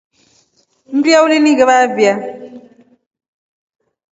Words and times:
Mria 0.97 1.19
ulingivavia. 1.25 2.13